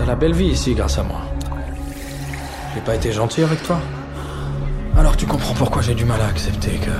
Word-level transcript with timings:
T'as 0.00 0.06
la 0.06 0.16
belle 0.16 0.32
vie 0.32 0.46
ici 0.46 0.72
grâce 0.72 0.96
à 0.96 1.02
moi. 1.02 1.20
J'ai 2.74 2.80
pas 2.80 2.94
été 2.94 3.12
gentil 3.12 3.42
avec 3.42 3.62
toi 3.62 3.78
Alors 4.96 5.14
tu 5.14 5.26
comprends 5.26 5.52
pourquoi 5.52 5.82
j'ai 5.82 5.94
du 5.94 6.06
mal 6.06 6.18
à 6.22 6.28
accepter 6.28 6.70
que 6.70 6.90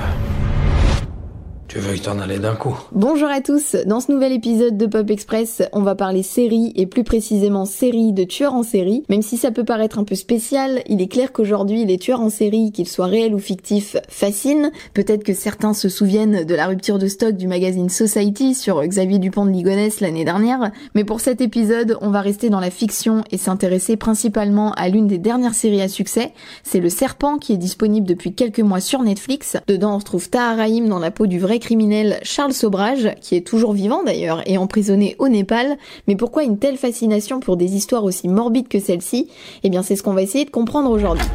tu 1.71 1.79
veux 1.79 1.97
t'en 2.01 2.19
aller 2.19 2.41
d'un 2.41 2.57
coup. 2.57 2.77
Bonjour 2.91 3.29
à 3.29 3.41
tous, 3.41 3.77
dans 3.87 4.01
ce 4.01 4.11
nouvel 4.11 4.33
épisode 4.33 4.77
de 4.77 4.87
Pop 4.87 5.09
Express, 5.09 5.63
on 5.73 5.83
va 5.83 5.95
parler 5.95 6.25
série 6.25 6.73
et 6.75 6.85
plus 6.87 7.05
précisément 7.05 7.65
série 7.65 8.13
de 8.13 8.25
tueurs 8.25 8.55
en 8.55 8.65
série. 8.65 9.05
Même 9.09 9.23
si 9.23 9.37
ça 9.37 9.53
peut 9.53 9.63
paraître 9.63 10.01
un 10.01 10.03
peu 10.03 10.17
spécial, 10.17 10.83
il 10.89 11.01
est 11.01 11.07
clair 11.07 11.31
qu'aujourd'hui 11.31 11.85
les 11.85 11.97
tueurs 11.97 12.23
en 12.23 12.29
série, 12.29 12.73
qu'ils 12.73 12.89
soient 12.89 13.07
réels 13.07 13.37
ou 13.37 13.39
fictifs, 13.39 13.97
fascinent. 14.09 14.73
Peut-être 14.95 15.23
que 15.23 15.33
certains 15.33 15.73
se 15.73 15.89
souviennent 15.89 16.45
de 16.45 16.55
la 16.57 16.67
rupture 16.67 16.99
de 16.99 17.07
stock 17.07 17.37
du 17.37 17.47
magazine 17.47 17.89
Society 17.89 18.57
sur 18.57 18.85
Xavier 18.85 19.21
Dupont 19.21 19.47
de 19.47 19.53
Ligonnès 19.53 20.01
l'année 20.01 20.25
dernière, 20.25 20.73
mais 20.97 21.05
pour 21.05 21.21
cet 21.21 21.41
épisode, 21.41 21.97
on 22.01 22.11
va 22.11 22.21
rester 22.21 22.51
dans 22.51 22.59
la 22.59 22.71
fiction 22.71 23.23
et 23.31 23.39
s'intéresser 23.39 23.97
principalement 23.97 24.73
à 24.73 24.89
l'une 24.89 25.07
des 25.07 25.19
dernières 25.19 25.55
séries 25.55 25.83
à 25.83 25.89
succès. 25.89 26.33
C'est 26.65 26.81
Le 26.81 26.89
Serpent 26.89 27.39
qui 27.39 27.53
est 27.53 27.59
disponible 27.59 28.09
depuis 28.09 28.35
quelques 28.35 28.59
mois 28.59 28.81
sur 28.81 29.05
Netflix. 29.05 29.57
Dedans 29.69 29.95
on 29.95 29.99
retrouve 29.99 30.29
Tahar 30.29 30.57
dans 30.89 30.99
la 30.99 31.13
peau 31.13 31.29
du 31.29 31.39
vrai 31.39 31.60
criminel 31.61 32.19
Charles 32.25 32.53
Sobrage, 32.53 33.15
qui 33.21 33.37
est 33.37 33.47
toujours 33.47 33.73
vivant 33.73 34.03
d'ailleurs 34.03 34.43
et 34.47 34.59
emprisonné 34.59 35.15
au 35.19 35.29
Népal. 35.29 35.77
Mais 36.09 36.17
pourquoi 36.17 36.43
une 36.43 36.59
telle 36.59 36.77
fascination 36.77 37.39
pour 37.39 37.57
des 37.57 37.77
histoires 37.77 38.03
aussi 38.05 38.27
morbides 38.27 38.69
que 38.69 38.81
celle-ci? 38.81 39.29
Eh 39.63 39.71
bien 39.71 39.83
c'est 39.83 39.95
ce 39.95 40.03
qu'on 40.03 40.15
va 40.15 40.23
essayer 40.23 40.45
de 40.45 40.51
comprendre 40.51 40.91
aujourd'hui. 40.91 41.27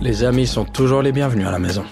Les 0.00 0.24
amis 0.24 0.46
sont 0.46 0.64
toujours 0.64 1.02
les 1.02 1.12
bienvenus 1.12 1.46
à 1.46 1.50
la 1.50 1.58
maison. 1.58 1.82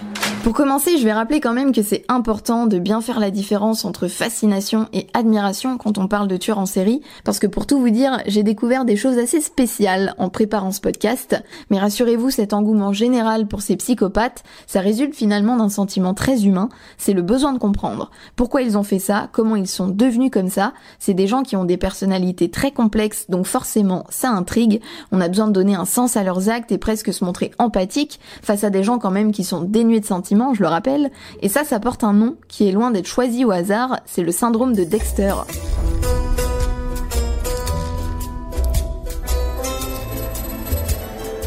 Pour 0.43 0.53
commencer, 0.53 0.97
je 0.97 1.03
vais 1.03 1.11
rappeler 1.11 1.41
quand 1.41 1.53
même 1.53 1.73
que 1.73 1.83
c'est 1.83 2.05
important 2.07 2.65
de 2.65 2.79
bien 2.79 3.01
faire 3.01 3.19
la 3.19 3.29
différence 3.29 3.83
entre 3.83 4.07
fascination 4.07 4.87
et 4.93 5.07
admiration 5.13 5.77
quand 5.77 5.97
on 5.97 6.07
parle 6.07 6.29
de 6.29 6.37
tueurs 6.37 6.59
en 6.59 6.65
série, 6.65 7.01
parce 7.25 7.39
que 7.39 7.47
pour 7.47 7.67
tout 7.67 7.77
vous 7.77 7.89
dire, 7.89 8.19
j'ai 8.25 8.41
découvert 8.41 8.85
des 8.85 8.95
choses 8.95 9.17
assez 9.17 9.41
spéciales 9.41 10.15
en 10.17 10.29
préparant 10.29 10.71
ce 10.71 10.79
podcast, 10.79 11.43
mais 11.69 11.77
rassurez-vous, 11.77 12.29
cet 12.29 12.53
engouement 12.53 12.93
général 12.93 13.47
pour 13.47 13.61
ces 13.61 13.75
psychopathes, 13.75 14.43
ça 14.65 14.79
résulte 14.79 15.13
finalement 15.13 15.57
d'un 15.57 15.67
sentiment 15.67 16.13
très 16.13 16.45
humain, 16.45 16.69
c'est 16.97 17.13
le 17.13 17.21
besoin 17.21 17.51
de 17.51 17.59
comprendre. 17.59 18.09
Pourquoi 18.37 18.61
ils 18.61 18.77
ont 18.77 18.83
fait 18.83 18.99
ça, 18.99 19.27
comment 19.33 19.57
ils 19.57 19.67
sont 19.67 19.89
devenus 19.89 20.31
comme 20.31 20.49
ça, 20.49 20.73
c'est 20.99 21.13
des 21.13 21.27
gens 21.27 21.43
qui 21.43 21.57
ont 21.57 21.65
des 21.65 21.77
personnalités 21.77 22.49
très 22.49 22.71
complexes, 22.71 23.25
donc 23.27 23.45
forcément 23.45 24.05
ça 24.09 24.29
intrigue, 24.29 24.81
on 25.11 25.19
a 25.19 25.27
besoin 25.27 25.47
de 25.47 25.53
donner 25.53 25.75
un 25.75 25.85
sens 25.85 26.15
à 26.15 26.23
leurs 26.23 26.47
actes 26.47 26.71
et 26.71 26.77
presque 26.77 27.13
se 27.13 27.25
montrer 27.25 27.51
empathique 27.59 28.21
face 28.41 28.63
à 28.63 28.69
des 28.69 28.83
gens 28.83 28.99
quand 28.99 29.11
même 29.11 29.33
qui 29.33 29.43
sont 29.43 29.61
dénués 29.61 29.99
de 29.99 30.05
sentiments 30.05 30.28
je 30.53 30.61
le 30.61 30.67
rappelle, 30.67 31.11
et 31.41 31.49
ça, 31.49 31.63
ça 31.63 31.79
porte 31.79 32.03
un 32.03 32.13
nom 32.13 32.35
qui 32.47 32.67
est 32.67 32.71
loin 32.71 32.91
d'être 32.91 33.07
choisi 33.07 33.45
au 33.45 33.51
hasard, 33.51 33.99
c'est 34.05 34.23
le 34.23 34.31
syndrome 34.31 34.75
de 34.75 34.83
Dexter. 34.83 35.33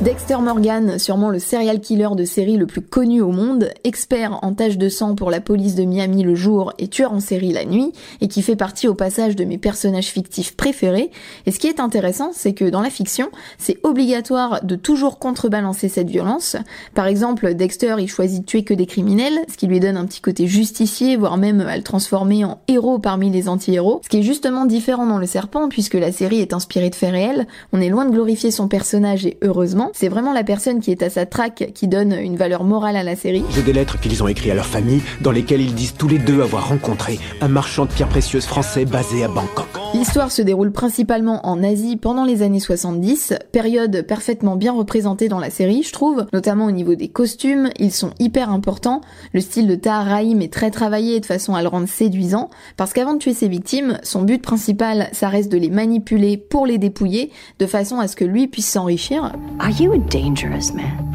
Dexter 0.02 0.38
Morgan, 0.38 0.98
sûrement 0.98 1.30
le 1.30 1.38
serial 1.38 1.80
killer 1.80 2.08
de 2.16 2.24
série 2.24 2.56
le 2.56 2.66
plus 2.66 2.80
connu 2.80 3.20
au 3.20 3.30
monde, 3.30 3.70
expert 3.84 4.40
en 4.42 4.52
taches 4.52 4.76
de 4.76 4.88
sang 4.88 5.14
pour 5.14 5.30
la 5.30 5.40
police 5.40 5.76
de 5.76 5.84
Miami 5.84 6.24
le 6.24 6.34
jour 6.34 6.72
et 6.80 6.88
tueur 6.88 7.12
en 7.12 7.20
série 7.20 7.52
la 7.52 7.64
nuit, 7.64 7.92
et 8.20 8.26
qui 8.26 8.42
fait 8.42 8.56
partie 8.56 8.88
au 8.88 8.94
passage 8.94 9.36
de 9.36 9.44
mes 9.44 9.58
personnages 9.58 10.08
fictifs 10.08 10.56
préférés. 10.56 11.12
Et 11.46 11.52
ce 11.52 11.60
qui 11.60 11.68
est 11.68 11.78
intéressant, 11.78 12.30
c'est 12.32 12.52
que 12.52 12.64
dans 12.64 12.80
la 12.80 12.90
fiction, 12.90 13.28
c'est 13.58 13.78
obligatoire 13.84 14.64
de 14.64 14.74
toujours 14.74 15.20
contrebalancer 15.20 15.88
cette 15.88 16.10
violence. 16.10 16.56
Par 16.94 17.06
exemple, 17.06 17.54
Dexter, 17.54 17.94
il 18.00 18.08
choisit 18.08 18.40
de 18.40 18.46
tuer 18.46 18.64
que 18.64 18.74
des 18.74 18.86
criminels, 18.86 19.38
ce 19.48 19.56
qui 19.56 19.68
lui 19.68 19.78
donne 19.78 19.96
un 19.96 20.06
petit 20.06 20.20
côté 20.20 20.48
justicier, 20.48 21.16
voire 21.16 21.36
même 21.36 21.60
à 21.60 21.76
le 21.76 21.84
transformer 21.84 22.44
en 22.44 22.58
héros 22.66 22.98
parmi 22.98 23.30
les 23.30 23.48
anti-héros. 23.48 24.00
Ce 24.02 24.08
qui 24.08 24.18
est 24.18 24.22
justement 24.24 24.66
différent 24.66 25.06
dans 25.06 25.18
Le 25.18 25.26
Serpent, 25.26 25.68
puisque 25.68 25.94
la 25.94 26.10
série 26.10 26.40
est 26.40 26.54
inspirée 26.54 26.90
de 26.90 26.96
faits 26.96 27.12
réels. 27.12 27.46
On 27.72 27.80
est 27.80 27.88
loin 27.88 28.04
de 28.04 28.10
glorifier 28.10 28.50
son 28.50 28.66
personnage 28.66 29.26
et 29.26 29.38
heureusement, 29.42 29.91
c'est 29.92 30.08
vraiment 30.08 30.32
la 30.32 30.44
personne 30.44 30.80
qui 30.80 30.90
est 30.90 31.02
à 31.02 31.10
sa 31.10 31.26
traque 31.26 31.72
qui 31.74 31.88
donne 31.88 32.12
une 32.12 32.36
valeur 32.36 32.64
morale 32.64 32.96
à 32.96 33.02
la 33.02 33.16
série. 33.16 33.44
J'ai 33.50 33.62
des 33.62 33.72
lettres 33.72 34.00
qu'ils 34.00 34.22
ont 34.22 34.28
écrites 34.28 34.50
à 34.50 34.54
leur 34.54 34.66
famille 34.66 35.02
dans 35.20 35.30
lesquelles 35.30 35.60
ils 35.60 35.74
disent 35.74 35.94
tous 35.94 36.08
les 36.08 36.18
deux 36.18 36.42
avoir 36.42 36.68
rencontré 36.68 37.18
un 37.40 37.48
marchand 37.48 37.84
de 37.84 37.92
pierres 37.92 38.08
précieuses 38.08 38.46
français 38.46 38.84
basé 38.84 39.24
à 39.24 39.28
Bangkok. 39.28 39.81
L'histoire 39.94 40.32
se 40.32 40.40
déroule 40.40 40.72
principalement 40.72 41.46
en 41.46 41.62
Asie 41.62 41.96
pendant 41.96 42.24
les 42.24 42.40
années 42.42 42.60
70, 42.60 43.34
période 43.52 44.02
parfaitement 44.06 44.56
bien 44.56 44.72
représentée 44.72 45.28
dans 45.28 45.38
la 45.38 45.50
série, 45.50 45.82
je 45.82 45.92
trouve, 45.92 46.26
notamment 46.32 46.64
au 46.64 46.70
niveau 46.70 46.94
des 46.94 47.08
costumes, 47.08 47.68
ils 47.78 47.92
sont 47.92 48.12
hyper 48.18 48.50
importants. 48.50 49.02
Le 49.34 49.40
style 49.42 49.66
de 49.66 49.74
Tahar 49.74 50.06
Rahim 50.06 50.40
est 50.40 50.52
très 50.52 50.70
travaillé 50.70 51.20
de 51.20 51.26
façon 51.26 51.54
à 51.54 51.62
le 51.62 51.68
rendre 51.68 51.88
séduisant, 51.88 52.48
parce 52.78 52.94
qu'avant 52.94 53.12
de 53.12 53.18
tuer 53.18 53.34
ses 53.34 53.48
victimes, 53.48 53.98
son 54.02 54.22
but 54.22 54.40
principal, 54.40 55.08
ça 55.12 55.28
reste 55.28 55.52
de 55.52 55.58
les 55.58 55.70
manipuler 55.70 56.38
pour 56.38 56.66
les 56.66 56.78
dépouiller, 56.78 57.30
de 57.58 57.66
façon 57.66 58.00
à 58.00 58.08
ce 58.08 58.16
que 58.16 58.24
lui 58.24 58.48
puisse 58.48 58.68
s'enrichir. 58.68 59.32
Are 59.60 59.70
you 59.78 59.92
a 59.92 59.98
dangerous 59.98 60.72
man? 60.74 61.12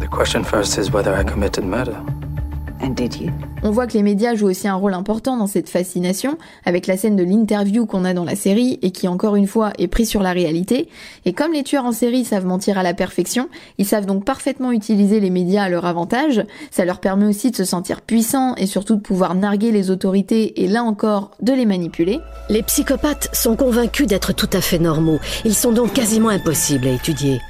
The 0.00 0.08
question 0.08 0.44
first 0.44 0.78
is 0.78 0.92
whether 0.92 1.18
I 1.18 1.24
committed 1.24 1.64
murder. 1.64 1.96
On 3.62 3.70
voit 3.70 3.86
que 3.86 3.94
les 3.94 4.02
médias 4.02 4.34
jouent 4.34 4.48
aussi 4.48 4.68
un 4.68 4.74
rôle 4.74 4.94
important 4.94 5.36
dans 5.36 5.46
cette 5.46 5.68
fascination, 5.68 6.38
avec 6.64 6.86
la 6.86 6.96
scène 6.96 7.16
de 7.16 7.24
l'interview 7.24 7.86
qu'on 7.86 8.04
a 8.04 8.14
dans 8.14 8.24
la 8.24 8.36
série 8.36 8.78
et 8.82 8.90
qui 8.90 9.08
encore 9.08 9.36
une 9.36 9.46
fois 9.46 9.72
est 9.78 9.88
prise 9.88 10.08
sur 10.08 10.22
la 10.22 10.32
réalité. 10.32 10.88
Et 11.24 11.32
comme 11.32 11.52
les 11.52 11.62
tueurs 11.62 11.84
en 11.84 11.92
série 11.92 12.24
savent 12.24 12.46
mentir 12.46 12.78
à 12.78 12.82
la 12.82 12.94
perfection, 12.94 13.48
ils 13.78 13.86
savent 13.86 14.06
donc 14.06 14.24
parfaitement 14.24 14.72
utiliser 14.72 15.20
les 15.20 15.30
médias 15.30 15.64
à 15.64 15.68
leur 15.68 15.84
avantage. 15.84 16.44
Ça 16.70 16.84
leur 16.84 17.00
permet 17.00 17.26
aussi 17.26 17.50
de 17.50 17.56
se 17.56 17.64
sentir 17.64 18.02
puissants 18.02 18.54
et 18.56 18.66
surtout 18.66 18.96
de 18.96 19.00
pouvoir 19.00 19.34
narguer 19.34 19.72
les 19.72 19.90
autorités 19.90 20.62
et 20.62 20.68
là 20.68 20.82
encore 20.82 21.32
de 21.42 21.52
les 21.52 21.66
manipuler. 21.66 22.20
Les 22.48 22.62
psychopathes 22.62 23.28
sont 23.32 23.56
convaincus 23.56 24.06
d'être 24.06 24.32
tout 24.32 24.50
à 24.52 24.60
fait 24.60 24.78
normaux. 24.78 25.18
Ils 25.44 25.54
sont 25.54 25.72
donc 25.72 25.92
quasiment 25.92 26.28
impossibles 26.28 26.86
à 26.86 26.92
étudier. 26.92 27.40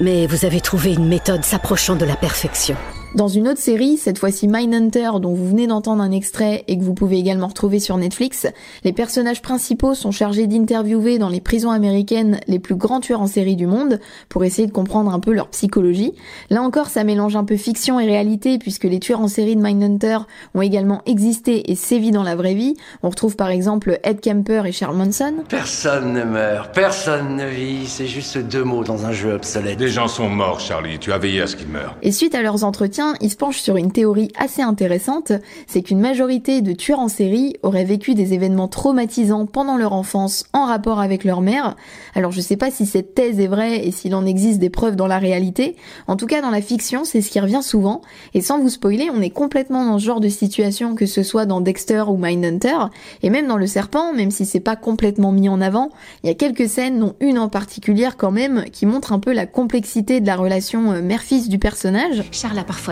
Mais 0.00 0.26
vous 0.26 0.44
avez 0.46 0.60
trouvé 0.60 0.94
une 0.94 1.06
méthode 1.06 1.44
s'approchant 1.44 1.96
de 1.96 2.04
la 2.04 2.16
perfection. 2.16 2.76
Dans 3.16 3.26
une 3.26 3.48
autre 3.48 3.58
série, 3.58 3.96
cette 3.96 4.18
fois-ci 4.18 4.46
Mindhunter, 4.46 5.10
dont 5.20 5.34
vous 5.34 5.48
venez 5.48 5.66
d'entendre 5.66 6.00
un 6.00 6.12
extrait 6.12 6.62
et 6.68 6.78
que 6.78 6.84
vous 6.84 6.94
pouvez 6.94 7.18
également 7.18 7.48
retrouver 7.48 7.80
sur 7.80 7.96
Netflix, 7.96 8.46
les 8.84 8.92
personnages 8.92 9.42
principaux 9.42 9.96
sont 9.96 10.12
chargés 10.12 10.46
d'interviewer 10.46 11.18
dans 11.18 11.28
les 11.28 11.40
prisons 11.40 11.72
américaines 11.72 12.38
les 12.46 12.60
plus 12.60 12.76
grands 12.76 13.00
tueurs 13.00 13.20
en 13.20 13.26
série 13.26 13.56
du 13.56 13.66
monde 13.66 13.98
pour 14.28 14.44
essayer 14.44 14.68
de 14.68 14.72
comprendre 14.72 15.12
un 15.12 15.18
peu 15.18 15.32
leur 15.32 15.48
psychologie. 15.48 16.14
Là 16.50 16.62
encore, 16.62 16.86
ça 16.86 17.02
mélange 17.02 17.34
un 17.34 17.42
peu 17.42 17.56
fiction 17.56 17.98
et 17.98 18.06
réalité 18.06 18.58
puisque 18.58 18.84
les 18.84 19.00
tueurs 19.00 19.20
en 19.20 19.28
série 19.28 19.56
de 19.56 19.60
Mindhunter 19.60 20.18
ont 20.54 20.62
également 20.62 21.02
existé 21.04 21.72
et 21.72 21.74
sévi 21.74 22.12
dans 22.12 22.22
la 22.22 22.36
vraie 22.36 22.54
vie. 22.54 22.76
On 23.02 23.10
retrouve 23.10 23.34
par 23.34 23.50
exemple 23.50 23.98
Ed 24.04 24.20
Kemper 24.20 24.66
et 24.66 24.72
Charles 24.72 24.96
Manson. 24.96 25.34
Personne 25.48 26.12
ne 26.12 26.22
meurt, 26.22 26.72
personne 26.72 27.34
ne 27.34 27.46
vit, 27.48 27.88
c'est 27.88 28.06
juste 28.06 28.38
deux 28.38 28.62
mots 28.62 28.84
dans 28.84 29.04
un 29.04 29.12
jeu 29.12 29.32
obsolète. 29.32 29.78
Des 29.78 29.88
gens 29.88 30.06
sont 30.06 30.28
morts, 30.28 30.60
Charlie, 30.60 31.00
tu 31.00 31.12
as 31.12 31.18
veillé 31.18 31.42
à 31.42 31.48
ce 31.48 31.56
qu'ils 31.56 31.68
meurent. 31.68 31.96
Et 32.02 32.12
suite 32.12 32.36
à 32.36 32.42
leurs 32.42 32.62
entretiens, 32.62 32.99
il 33.20 33.30
se 33.30 33.36
penche 33.36 33.60
sur 33.60 33.76
une 33.76 33.92
théorie 33.92 34.30
assez 34.36 34.62
intéressante, 34.62 35.32
c'est 35.66 35.82
qu'une 35.82 36.00
majorité 36.00 36.60
de 36.60 36.72
tueurs 36.72 37.00
en 37.00 37.08
série 37.08 37.54
auraient 37.62 37.84
vécu 37.84 38.14
des 38.14 38.34
événements 38.34 38.68
traumatisants 38.68 39.46
pendant 39.46 39.76
leur 39.76 39.92
enfance 39.92 40.44
en 40.52 40.66
rapport 40.66 41.00
avec 41.00 41.24
leur 41.24 41.40
mère. 41.40 41.76
Alors 42.14 42.32
je 42.32 42.40
sais 42.40 42.56
pas 42.56 42.70
si 42.70 42.86
cette 42.86 43.14
thèse 43.14 43.40
est 43.40 43.46
vraie 43.46 43.86
et 43.86 43.90
s'il 43.90 44.14
en 44.14 44.26
existe 44.26 44.58
des 44.58 44.70
preuves 44.70 44.96
dans 44.96 45.06
la 45.06 45.18
réalité. 45.18 45.76
En 46.06 46.16
tout 46.16 46.26
cas, 46.26 46.42
dans 46.42 46.50
la 46.50 46.62
fiction, 46.62 47.04
c'est 47.04 47.20
ce 47.20 47.30
qui 47.30 47.40
revient 47.40 47.62
souvent. 47.62 48.02
Et 48.34 48.40
sans 48.40 48.60
vous 48.60 48.68
spoiler, 48.68 49.10
on 49.14 49.20
est 49.20 49.30
complètement 49.30 49.84
dans 49.84 49.98
ce 49.98 50.04
genre 50.04 50.20
de 50.20 50.28
situation, 50.28 50.94
que 50.94 51.06
ce 51.06 51.22
soit 51.22 51.46
dans 51.46 51.60
Dexter 51.60 52.04
ou 52.08 52.16
Mindhunter, 52.16 52.88
et 53.22 53.30
même 53.30 53.46
dans 53.46 53.56
Le 53.56 53.66
Serpent, 53.66 54.12
même 54.12 54.30
si 54.30 54.44
c'est 54.44 54.60
pas 54.60 54.76
complètement 54.76 55.32
mis 55.32 55.48
en 55.48 55.60
avant, 55.60 55.90
il 56.22 56.28
y 56.28 56.30
a 56.30 56.34
quelques 56.34 56.68
scènes, 56.68 57.00
dont 57.00 57.14
une 57.20 57.38
en 57.38 57.48
particulier 57.48 58.08
quand 58.16 58.30
même, 58.30 58.64
qui 58.72 58.86
montre 58.86 59.12
un 59.12 59.18
peu 59.18 59.32
la 59.32 59.46
complexité 59.46 60.20
de 60.20 60.26
la 60.26 60.36
relation 60.36 60.92
euh, 60.92 61.02
mère-fils 61.02 61.48
du 61.48 61.58
personnage. 61.58 62.24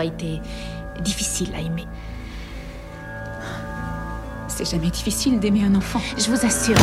Été 0.05 0.41
difficile 1.01 1.53
à 1.55 1.61
aimer. 1.61 1.85
C'est 4.49 4.69
jamais 4.69 4.89
difficile 4.89 5.39
d'aimer 5.39 5.63
un 5.63 5.75
enfant, 5.75 6.01
je 6.17 6.29
vous 6.29 6.45
assure. 6.45 6.75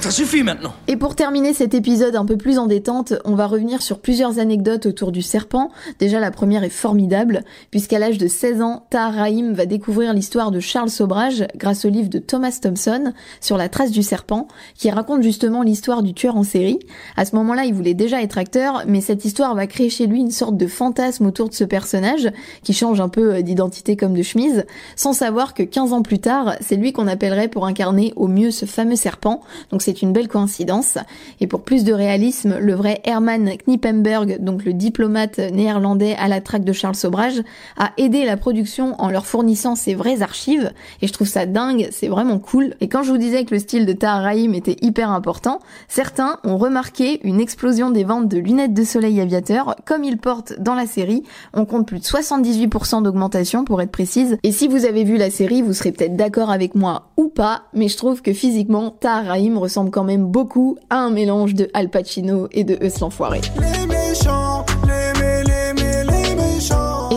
Ça 0.00 0.10
suffit 0.10 0.42
maintenant 0.42 0.72
Et 0.88 0.96
pour 0.96 1.14
terminer 1.14 1.54
cet 1.54 1.72
épisode 1.72 2.16
un 2.16 2.26
peu 2.26 2.36
plus 2.36 2.58
en 2.58 2.66
détente, 2.66 3.14
on 3.24 3.34
va 3.34 3.46
revenir 3.46 3.80
sur 3.80 4.00
plusieurs 4.00 4.40
anecdotes 4.40 4.86
autour 4.86 5.12
du 5.12 5.22
serpent. 5.22 5.70
Déjà 6.00 6.18
la 6.18 6.32
première 6.32 6.64
est 6.64 6.68
formidable, 6.68 7.44
puisqu'à 7.70 8.00
l'âge 8.00 8.18
de 8.18 8.26
16 8.26 8.60
ans, 8.60 8.86
Tahar 8.90 9.14
Rahim 9.14 9.52
va 9.52 9.66
découvrir 9.66 10.12
l'histoire 10.12 10.50
de 10.50 10.58
Charles 10.58 10.90
Sobrage 10.90 11.46
grâce 11.56 11.84
au 11.84 11.88
livre 11.88 12.08
de 12.08 12.18
Thomas 12.18 12.58
Thompson 12.60 13.12
sur 13.40 13.56
la 13.56 13.68
trace 13.68 13.92
du 13.92 14.02
serpent, 14.02 14.48
qui 14.74 14.90
raconte 14.90 15.22
justement 15.22 15.62
l'histoire 15.62 16.02
du 16.02 16.14
tueur 16.14 16.36
en 16.36 16.42
série. 16.42 16.80
À 17.16 17.24
ce 17.24 17.36
moment-là, 17.36 17.64
il 17.64 17.72
voulait 17.72 17.94
déjà 17.94 18.20
être 18.20 18.36
acteur, 18.36 18.82
mais 18.88 19.00
cette 19.00 19.24
histoire 19.24 19.54
va 19.54 19.68
créer 19.68 19.90
chez 19.90 20.06
lui 20.06 20.18
une 20.18 20.32
sorte 20.32 20.56
de 20.56 20.66
fantasme 20.66 21.26
autour 21.26 21.48
de 21.48 21.54
ce 21.54 21.64
personnage, 21.64 22.30
qui 22.64 22.72
change 22.72 23.00
un 23.00 23.08
peu 23.08 23.42
d'identité 23.42 23.96
comme 23.96 24.14
de 24.14 24.22
chemise, 24.22 24.64
sans 24.96 25.12
savoir 25.12 25.54
que 25.54 25.62
15 25.62 25.92
ans 25.92 26.02
plus 26.02 26.18
tard, 26.18 26.56
c'est 26.60 26.76
lui 26.76 26.92
qu'on 26.92 27.06
a 27.06 27.11
appellerait 27.12 27.48
pour 27.48 27.66
incarner 27.66 28.12
au 28.16 28.26
mieux 28.26 28.50
ce 28.50 28.66
fameux 28.66 28.96
serpent, 28.96 29.40
donc 29.70 29.82
c'est 29.82 30.02
une 30.02 30.12
belle 30.12 30.28
coïncidence. 30.28 30.98
Et 31.40 31.46
pour 31.46 31.62
plus 31.62 31.84
de 31.84 31.92
réalisme, 31.92 32.58
le 32.58 32.74
vrai 32.74 33.00
Herman 33.04 33.52
Knippenberg, 33.64 34.38
donc 34.40 34.64
le 34.64 34.72
diplomate 34.72 35.38
néerlandais 35.38 36.16
à 36.18 36.28
la 36.28 36.40
traque 36.40 36.64
de 36.64 36.72
Charles 36.72 36.96
Sobrage, 36.96 37.42
a 37.76 37.92
aidé 37.96 38.24
la 38.24 38.36
production 38.36 39.00
en 39.00 39.10
leur 39.10 39.26
fournissant 39.26 39.74
ses 39.74 39.94
vraies 39.94 40.22
archives, 40.22 40.72
et 41.00 41.06
je 41.06 41.12
trouve 41.12 41.28
ça 41.28 41.46
dingue, 41.46 41.88
c'est 41.92 42.08
vraiment 42.08 42.38
cool. 42.38 42.74
Et 42.80 42.88
quand 42.88 43.02
je 43.02 43.10
vous 43.10 43.18
disais 43.18 43.44
que 43.44 43.54
le 43.54 43.60
style 43.60 43.86
de 43.86 43.92
Tahar 43.92 44.22
Rahim 44.22 44.54
était 44.54 44.76
hyper 44.80 45.10
important, 45.10 45.60
certains 45.88 46.38
ont 46.44 46.56
remarqué 46.56 47.20
une 47.24 47.40
explosion 47.40 47.90
des 47.90 48.04
ventes 48.04 48.28
de 48.28 48.38
lunettes 48.38 48.74
de 48.74 48.84
soleil 48.84 49.20
aviateur, 49.20 49.76
comme 49.84 50.04
il 50.04 50.18
porte 50.18 50.54
dans 50.58 50.74
la 50.74 50.86
série, 50.86 51.22
on 51.54 51.64
compte 51.64 51.86
plus 51.86 51.98
de 51.98 52.04
78% 52.04 53.02
d'augmentation 53.02 53.64
pour 53.64 53.80
être 53.82 53.92
précise, 53.92 54.38
et 54.42 54.52
si 54.52 54.68
vous 54.68 54.84
avez 54.84 55.04
vu 55.04 55.16
la 55.16 55.30
série, 55.30 55.62
vous 55.62 55.72
serez 55.72 55.92
peut-être 55.92 56.16
d'accord 56.16 56.50
avec 56.50 56.74
moi 56.74 57.01
ou 57.16 57.28
pas, 57.28 57.62
mais 57.72 57.88
je 57.88 57.96
trouve 57.96 58.22
que 58.22 58.32
physiquement, 58.32 58.90
Tahar 58.90 59.36
ressemble 59.56 59.90
quand 59.90 60.04
même 60.04 60.26
beaucoup 60.26 60.76
à 60.90 60.96
un 60.96 61.10
mélange 61.10 61.54
de 61.54 61.68
Al 61.74 61.88
Pacino 61.88 62.48
et 62.52 62.64
de 62.64 62.74
Eus 62.82 63.00
l'Enfoiré. 63.00 63.40
Et 63.58 65.01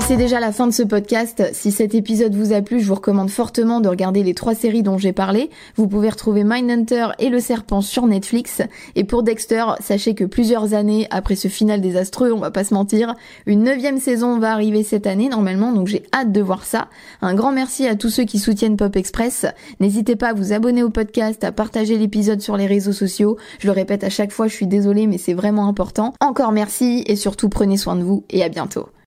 c'est 0.07 0.17
déjà 0.17 0.39
la 0.39 0.51
fin 0.51 0.67
de 0.67 0.71
ce 0.71 0.83
podcast. 0.83 1.49
Si 1.53 1.71
cet 1.71 1.95
épisode 1.95 2.35
vous 2.35 2.53
a 2.53 2.61
plu, 2.61 2.79
je 2.79 2.87
vous 2.87 2.93
recommande 2.93 3.31
fortement 3.31 3.81
de 3.81 3.89
regarder 3.89 4.21
les 4.21 4.35
trois 4.35 4.53
séries 4.53 4.83
dont 4.83 4.99
j'ai 4.99 5.13
parlé. 5.13 5.49
Vous 5.77 5.87
pouvez 5.87 6.09
retrouver 6.09 6.43
Mindhunter 6.43 7.07
et 7.17 7.29
Le 7.29 7.39
Serpent 7.39 7.81
sur 7.81 8.05
Netflix. 8.05 8.61
Et 8.95 9.03
pour 9.03 9.23
Dexter, 9.23 9.65
sachez 9.79 10.13
que 10.13 10.23
plusieurs 10.23 10.75
années 10.75 11.07
après 11.09 11.35
ce 11.35 11.47
final 11.47 11.81
désastreux, 11.81 12.31
on 12.31 12.39
va 12.39 12.51
pas 12.51 12.63
se 12.63 12.75
mentir, 12.75 13.15
une 13.47 13.63
neuvième 13.63 13.99
saison 13.99 14.37
va 14.37 14.51
arriver 14.51 14.83
cette 14.83 15.07
année 15.07 15.27
normalement, 15.27 15.71
donc 15.71 15.87
j'ai 15.87 16.03
hâte 16.13 16.31
de 16.31 16.41
voir 16.41 16.65
ça. 16.65 16.87
Un 17.23 17.33
grand 17.33 17.51
merci 17.51 17.87
à 17.87 17.95
tous 17.95 18.11
ceux 18.11 18.25
qui 18.25 18.37
soutiennent 18.37 18.77
Pop 18.77 18.95
Express. 18.95 19.47
N'hésitez 19.79 20.15
pas 20.15 20.29
à 20.29 20.33
vous 20.33 20.53
abonner 20.53 20.83
au 20.83 20.91
podcast, 20.91 21.43
à 21.43 21.51
partager 21.51 21.97
l'épisode 21.97 22.41
sur 22.41 22.57
les 22.57 22.67
réseaux 22.67 22.93
sociaux. 22.93 23.37
Je 23.57 23.65
le 23.65 23.73
répète 23.73 24.03
à 24.03 24.11
chaque 24.11 24.31
fois, 24.31 24.47
je 24.47 24.53
suis 24.53 24.67
désolée, 24.67 25.07
mais 25.07 25.17
c'est 25.17 25.33
vraiment 25.33 25.67
important. 25.67 26.13
Encore 26.19 26.51
merci 26.51 27.03
et 27.07 27.15
surtout 27.15 27.49
prenez 27.49 27.77
soin 27.77 27.95
de 27.95 28.03
vous 28.03 28.23
et 28.29 28.43
à 28.43 28.49
bientôt. 28.49 28.85